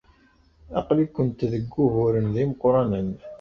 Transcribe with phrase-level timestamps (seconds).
[0.79, 3.09] Aql-ikent deg wuguren d imeqranen.